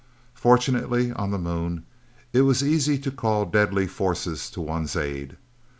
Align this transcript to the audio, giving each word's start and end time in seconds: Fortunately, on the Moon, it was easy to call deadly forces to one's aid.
Fortunately, 0.33 1.11
on 1.11 1.29
the 1.29 1.37
Moon, 1.37 1.85
it 2.33 2.41
was 2.41 2.63
easy 2.63 2.97
to 2.97 3.11
call 3.11 3.45
deadly 3.45 3.85
forces 3.85 4.49
to 4.49 4.59
one's 4.59 4.95
aid. 4.95 5.37